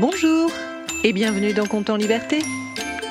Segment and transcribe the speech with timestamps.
[0.00, 0.50] Bonjour
[1.04, 2.38] et bienvenue dans Compte en Liberté.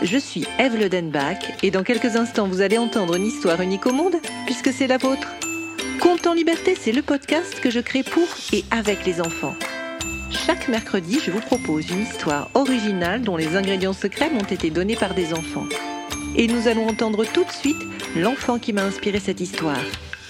[0.02, 3.92] Je suis Eve Ledenbach et dans quelques instants vous allez entendre une histoire unique au
[3.92, 4.16] monde
[4.48, 5.28] puisque c'est la vôtre.
[6.02, 9.54] Compte en Liberté, c'est le podcast que je crée pour et avec les enfants.
[10.32, 14.96] Chaque mercredi, je vous propose une histoire originale dont les ingrédients secrets m'ont été donnés
[14.96, 15.68] par des enfants.
[16.36, 17.78] Et nous allons entendre tout de suite
[18.16, 19.78] l'enfant qui m'a inspiré cette histoire.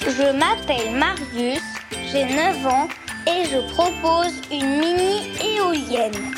[0.01, 1.63] Je m'appelle Marius,
[2.11, 2.89] j'ai 9 ans
[3.27, 6.35] et je propose une mini éolienne.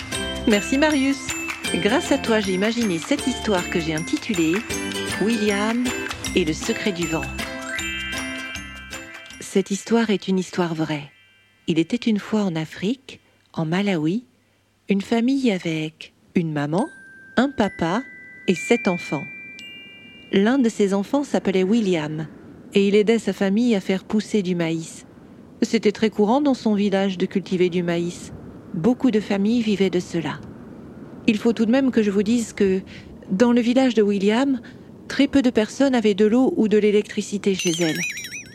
[0.48, 1.28] Merci Marius.
[1.76, 4.55] Grâce à toi, j'ai imaginé cette histoire que j'ai intitulée
[5.22, 5.86] William
[6.36, 7.23] et le secret du vent.
[9.40, 11.12] Cette histoire est une histoire vraie.
[11.68, 13.20] Il était une fois en Afrique,
[13.54, 14.26] en Malawi,
[14.90, 16.90] une famille avec une maman,
[17.38, 18.02] un papa
[18.48, 19.23] et sept enfants.
[20.32, 22.27] L'un de ces enfants s'appelait William
[22.73, 25.05] et il aidait sa famille à faire pousser du maïs.
[25.62, 28.34] C'était très courant dans son village de cultiver du maïs.
[28.73, 30.39] Beaucoup de familles vivaient de cela.
[31.27, 32.81] Il faut tout de même que je vous dise que,
[33.29, 34.62] dans le village de William,
[35.07, 37.99] très peu de personnes avaient de l'eau ou de l'électricité chez elles.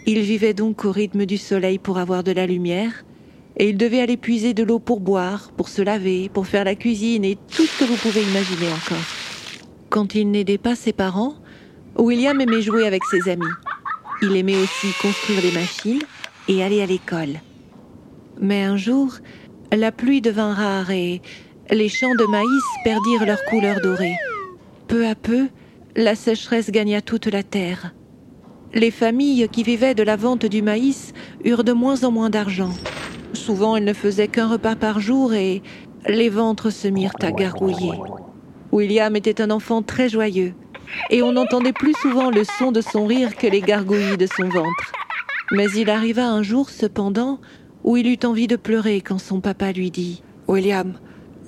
[0.06, 3.04] Il vivait donc au rythme du soleil pour avoir de la lumière,
[3.58, 6.74] et il devait aller puiser de l'eau pour boire, pour se laver, pour faire la
[6.74, 9.04] cuisine et tout ce que vous pouvez imaginer encore.
[9.90, 11.34] Quand il n'aidait pas ses parents,
[11.98, 13.44] William aimait jouer avec ses amis.
[14.22, 16.02] Il aimait aussi construire des machines
[16.48, 17.40] et aller à l'école.
[18.40, 19.14] Mais un jour,
[19.76, 21.20] la pluie devint rare et
[21.70, 24.16] les champs de maïs perdirent leur couleur dorée.
[24.88, 25.48] Peu à peu,
[25.94, 27.94] la sécheresse gagna toute la terre.
[28.74, 31.12] Les familles qui vivaient de la vente du maïs
[31.44, 32.72] eurent de moins en moins d'argent.
[33.32, 35.62] Souvent, elles ne faisaient qu'un repas par jour et
[36.08, 37.92] les ventres se mirent à gargouiller.
[38.72, 40.54] William était un enfant très joyeux
[41.10, 44.48] et on entendait plus souvent le son de son rire que les gargouillis de son
[44.48, 44.92] ventre.
[45.52, 47.40] Mais il arriva un jour, cependant,
[47.86, 50.94] où il eut envie de pleurer quand son papa lui dit William,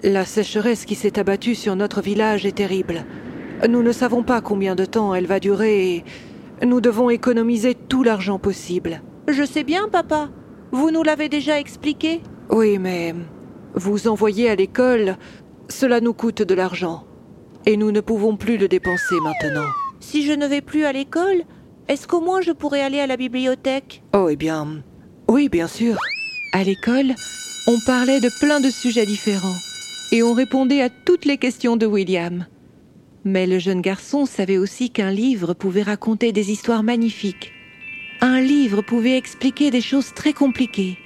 [0.02, 3.04] la sécheresse qui s'est abattue sur notre village est terrible.
[3.68, 6.04] Nous ne savons pas combien de temps elle va durer et
[6.64, 9.02] nous devons économiser tout l'argent possible.
[9.26, 10.30] Je sais bien, papa.
[10.70, 12.20] Vous nous l'avez déjà expliqué.
[12.50, 13.14] Oui, mais
[13.74, 15.16] vous envoyer à l'école,
[15.68, 17.04] cela nous coûte de l'argent.
[17.66, 19.68] Et nous ne pouvons plus le dépenser maintenant.
[19.98, 21.42] Si je ne vais plus à l'école,
[21.88, 24.04] est-ce qu'au moins je pourrais aller à la bibliothèque?
[24.14, 24.82] Oh, eh bien.
[25.28, 25.96] Oui, bien sûr.
[26.58, 27.14] À l'école,
[27.68, 29.60] on parlait de plein de sujets différents.
[30.10, 32.46] Et on répondait à toutes les questions de William.
[33.24, 37.52] Mais le jeune garçon savait aussi qu'un livre pouvait raconter des histoires magnifiques.
[38.20, 40.98] Un livre pouvait expliquer des choses très compliquées.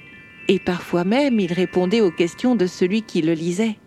[0.47, 3.77] Et parfois même, il répondait aux questions de celui qui le lisait.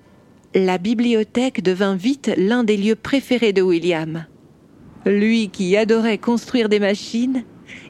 [0.55, 4.27] La bibliothèque devint vite l'un des lieux préférés de William.
[5.05, 7.43] Lui qui adorait construire des machines,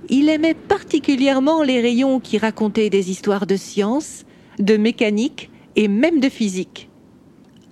[0.08, 4.24] il aimait particulièrement les rayons qui racontaient des histoires de science,
[4.58, 6.88] de mécanique et même de physique.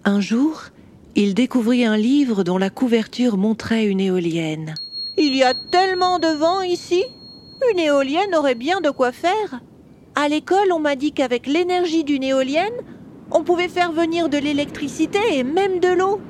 [0.05, 0.65] Un jour,
[1.15, 4.75] il découvrit un livre dont la couverture montrait une éolienne.
[5.17, 7.05] Il y a tellement de vent ici
[7.73, 9.61] Une éolienne aurait bien de quoi faire.
[10.17, 12.75] À l'école, on m'a dit qu'avec l'énergie d'une éolienne,
[13.31, 16.21] on pouvait faire venir de l'électricité et même de l'eau.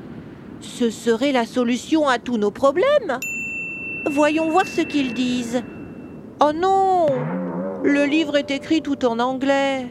[0.60, 3.18] Ce serait la solution à tous nos problèmes.
[4.10, 5.62] Voyons voir ce qu'ils disent.
[6.46, 7.06] Oh non
[7.82, 9.86] Le livre est écrit tout en anglais.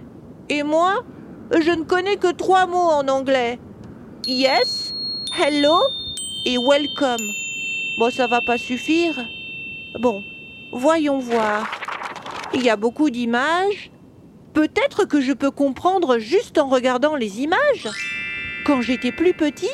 [0.50, 1.04] Et moi,
[1.52, 3.58] je ne connais que trois mots en anglais
[4.28, 4.94] yes,
[5.36, 5.80] hello
[6.46, 7.26] et welcome.
[7.98, 9.16] Bon, ça va pas suffire.
[10.00, 10.24] Bon,
[10.72, 11.66] voyons voir.
[12.54, 13.90] Il y a beaucoup d'images.
[14.54, 17.90] Peut-être que je peux comprendre juste en regardant les images.
[18.68, 19.74] Quand j'étais plus petit,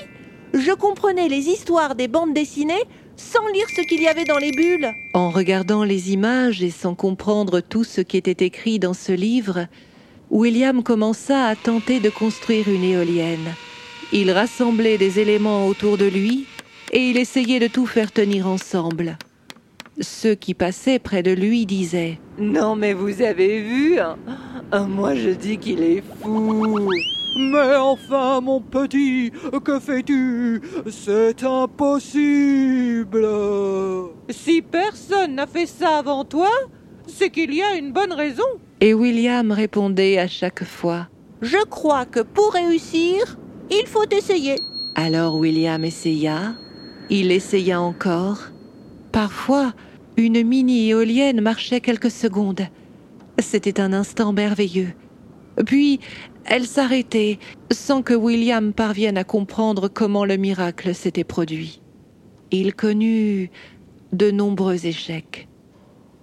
[0.53, 2.85] je comprenais les histoires des bandes dessinées
[3.19, 4.93] sans lire ce qu'il y avait dans les bulles.
[5.13, 9.67] En regardant les images et sans comprendre tout ce qui était écrit dans ce livre,
[10.31, 13.53] William commença à tenter de construire une éolienne.
[14.11, 16.47] Il rassemblait des éléments autour de lui
[16.91, 19.17] et il essayait de tout faire tenir ensemble.
[20.01, 24.17] Ceux qui passaient près de lui disaient Non, mais vous avez vu hein
[24.87, 26.89] Moi je dis qu'il est fou.
[27.41, 29.31] Mais enfin, mon petit,
[29.63, 30.61] que fais-tu?
[30.91, 33.25] C'est impossible.
[34.29, 36.49] Si personne n'a fait ça avant toi,
[37.07, 38.43] c'est qu'il y a une bonne raison.
[38.81, 41.07] Et William répondait à chaque fois
[41.41, 43.37] Je crois que pour réussir,
[43.71, 44.57] il faut essayer.
[44.95, 46.55] Alors William essaya,
[47.09, 48.49] il essaya encore.
[49.13, 49.71] Parfois,
[50.17, 52.67] une mini-éolienne marchait quelques secondes.
[53.39, 54.93] C'était un instant merveilleux.
[55.65, 55.99] Puis,
[56.45, 57.39] elle s'arrêtait
[57.71, 61.81] sans que William parvienne à comprendre comment le miracle s'était produit.
[62.51, 63.51] Il connut
[64.13, 65.47] de nombreux échecs.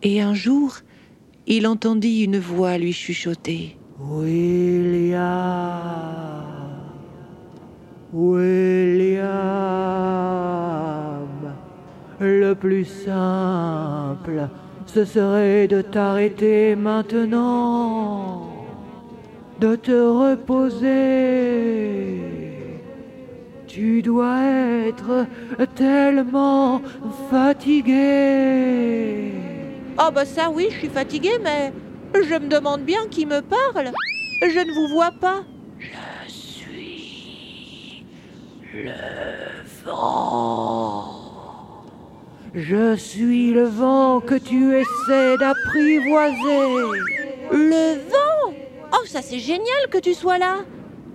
[0.03, 0.79] Et un jour,
[1.47, 3.77] il entendit une voix lui chuchoter.
[4.01, 5.17] William.
[8.13, 9.27] William,
[12.21, 14.49] le plus simple,
[14.87, 18.56] ce serait de t'arrêter maintenant,
[19.61, 20.87] de te reposer.
[23.67, 24.41] Tu dois
[24.87, 25.27] être
[25.75, 26.81] tellement
[27.31, 29.33] fatigué.
[29.99, 31.73] Oh bah ça oui, je suis fatiguée, mais
[32.15, 33.91] je me demande bien qui me parle.
[34.43, 35.43] Je ne vous vois pas.
[35.79, 38.05] Je suis
[38.73, 38.93] le
[39.85, 41.13] vent.
[42.55, 46.69] Je suis le vent que tu essaies d'apprivoiser.
[47.53, 48.26] Le vent
[49.17, 50.57] ça c'est génial que tu sois là.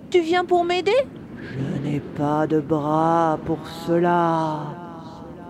[0.09, 1.05] Tu viens pour m'aider?
[1.39, 4.61] Je n'ai pas de bras pour cela.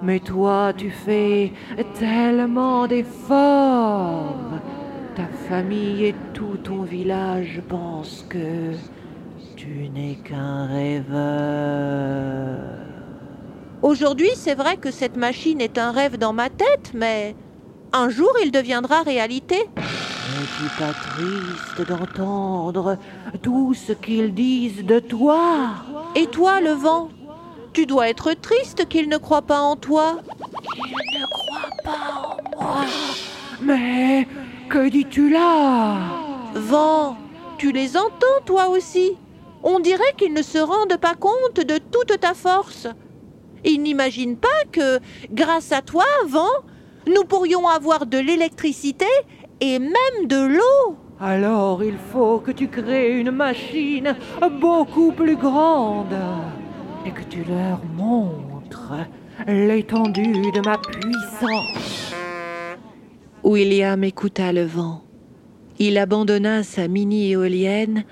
[0.04, 1.54] Mais toi, tu fais
[1.98, 4.36] tellement d'efforts.
[5.16, 8.74] Ta famille et tout ton village pensent que
[9.56, 12.58] tu n'es qu'un rêveur.
[13.82, 17.34] Aujourd'hui, c'est vrai que cette machine est un rêve dans ma tête, mais
[17.94, 19.70] un jour il deviendra réalité.
[20.32, 22.98] N'es-tu pas triste d'entendre
[23.42, 25.72] tout ce qu'ils disent de toi.
[26.16, 27.10] Et toi, le vent?
[27.74, 30.20] Tu dois être triste qu'ils ne croient pas en toi.
[33.62, 34.26] Mais
[34.70, 35.98] que dis-tu là?
[36.56, 37.18] Vent,
[37.58, 39.18] tu les entends toi aussi?
[39.64, 42.88] On dirait qu'ils ne se rendent pas compte de toute ta force.
[43.66, 45.00] Ils n'imaginent pas que,
[45.30, 46.56] grâce à toi, Vent,
[47.06, 49.08] nous pourrions avoir de l'électricité
[49.62, 50.98] et même de l'eau.
[51.20, 54.16] Alors il faut que tu crées une machine
[54.60, 56.18] beaucoup plus grande
[57.06, 58.94] et que tu leur montres
[59.48, 62.14] l'étendue de ma puissance.
[63.44, 65.04] William écouta le vent.
[65.80, 68.04] Il abandonna sa mini-éolienne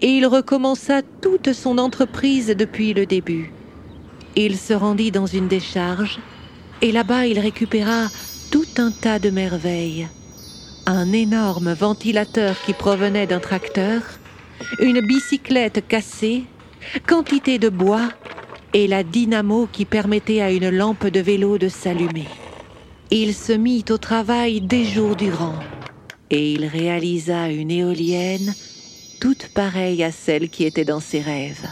[0.00, 3.52] et il recommença toute son entreprise depuis le début.
[4.36, 6.18] Il se rendit dans une décharge
[6.80, 8.08] et là-bas il récupéra
[8.50, 10.08] tout un tas de merveilles.
[10.90, 14.00] Un énorme ventilateur qui provenait d'un tracteur,
[14.80, 16.44] une bicyclette cassée,
[17.06, 18.08] quantité de bois
[18.72, 22.26] et la dynamo qui permettait à une lampe de vélo de s'allumer.
[23.10, 25.58] Il se mit au travail des jours durant
[26.30, 28.54] et il réalisa une éolienne
[29.20, 31.68] toute pareille à celle qui était dans ses rêves.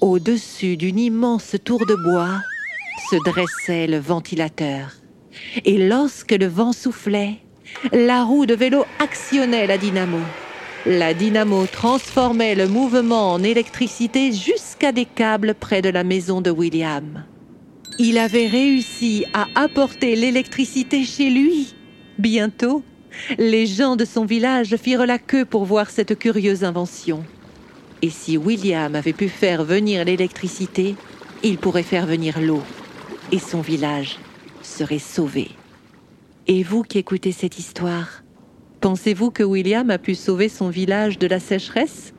[0.00, 2.42] Au-dessus d'une immense tour de bois
[3.10, 4.92] se dressait le ventilateur.
[5.64, 7.38] Et lorsque le vent soufflait,
[7.92, 10.20] la roue de vélo actionnait la dynamo.
[10.86, 16.50] La dynamo transformait le mouvement en électricité jusqu'à des câbles près de la maison de
[16.50, 17.24] William.
[17.98, 21.74] Il avait réussi à apporter l'électricité chez lui.
[22.18, 22.82] Bientôt,
[23.38, 27.24] les gens de son village firent la queue pour voir cette curieuse invention.
[28.00, 30.94] Et si William avait pu faire venir l'électricité,
[31.42, 32.62] il pourrait faire venir l'eau.
[33.32, 34.18] Et son village
[34.62, 35.48] serait sauvé.
[36.50, 38.22] Et vous qui écoutez cette histoire,
[38.80, 42.14] pensez-vous que William a pu sauver son village de la sécheresse?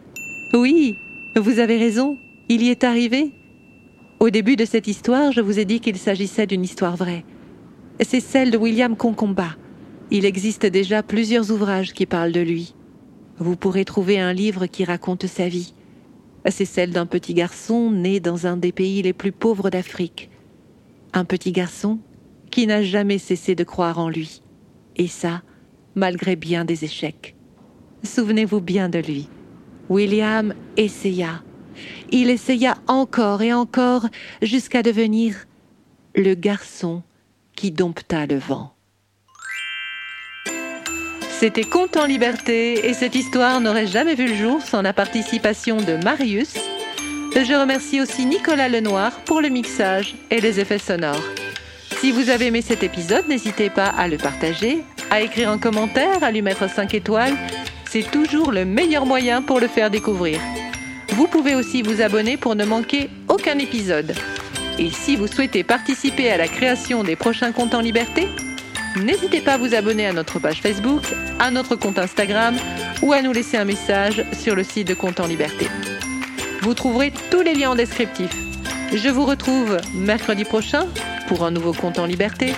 [0.53, 0.95] Oui,
[1.35, 2.15] vous avez raison,
[2.47, 3.31] il y est arrivé.
[4.19, 7.25] Au début de cette histoire, je vous ai dit qu'il s'agissait d'une histoire vraie.
[8.01, 9.55] C'est celle de William Concomba.
[10.11, 12.75] Il existe déjà plusieurs ouvrages qui parlent de lui.
[13.39, 15.73] Vous pourrez trouver un livre qui raconte sa vie.
[16.47, 20.29] C'est celle d'un petit garçon né dans un des pays les plus pauvres d'Afrique.
[21.13, 21.97] Un petit garçon
[22.49, 24.41] qui n'a jamais cessé de croire en lui.
[24.95, 25.41] Et ça,
[25.95, 27.35] malgré bien des échecs.
[28.03, 29.29] Souvenez-vous bien de lui.
[29.89, 31.43] William essaya.
[32.11, 34.07] Il essaya encore et encore
[34.41, 35.35] jusqu'à devenir
[36.15, 37.03] le garçon
[37.55, 38.73] qui dompta le vent.
[41.39, 45.77] C'était Conte en liberté et cette histoire n'aurait jamais vu le jour sans la participation
[45.77, 46.55] de Marius.
[47.33, 51.23] Je remercie aussi Nicolas Lenoir pour le mixage et les effets sonores.
[51.99, 56.23] Si vous avez aimé cet épisode, n'hésitez pas à le partager, à écrire un commentaire,
[56.23, 57.35] à lui mettre 5 étoiles.
[57.89, 60.39] C'est toujours le meilleur moyen pour le faire découvrir.
[61.09, 64.15] Vous pouvez aussi vous abonner pour ne manquer aucun épisode.
[64.77, 68.29] Et si vous souhaitez participer à la création des prochains comptes en liberté,
[68.95, 71.03] n'hésitez pas à vous abonner à notre page Facebook,
[71.37, 72.55] à notre compte Instagram
[73.01, 75.67] ou à nous laisser un message sur le site de Compte en Liberté.
[76.61, 78.31] Vous trouverez tous les liens en descriptif.
[78.93, 80.87] Je vous retrouve mercredi prochain
[81.29, 82.55] pour un nouveau compte en liberté.